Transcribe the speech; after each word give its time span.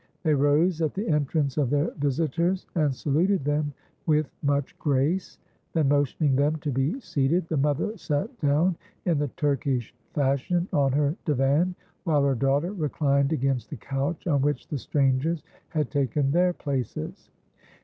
They 0.23 0.33
rose 0.33 0.81
at 0.81 0.95
the 0.95 1.07
entrance 1.07 1.57
of 1.57 1.69
their 1.69 1.91
visitors, 1.91 2.65
and 2.73 2.91
saluted 2.91 3.45
them 3.45 3.71
with 4.07 4.31
much 4.41 4.75
grace; 4.79 5.37
then, 5.73 5.89
motioning 5.89 6.35
them 6.35 6.55
to 6.61 6.71
be 6.71 6.99
seated, 6.99 7.47
the 7.49 7.57
mother 7.57 7.95
sat 7.99 8.35
down 8.39 8.77
in 9.05 9.19
the 9.19 9.27
Turkish 9.27 9.93
fashion 10.15 10.67
on 10.73 10.91
her 10.93 11.15
divan, 11.23 11.75
while 12.03 12.23
her 12.25 12.33
daughter 12.33 12.71
reclined 12.73 13.31
against 13.31 13.69
the 13.69 13.77
couch 13.77 14.25
on 14.25 14.41
which 14.41 14.67
the 14.67 14.79
strangers 14.79 15.43
had 15.69 15.91
taken 15.91 16.31
their 16.31 16.51
places. 16.53 17.29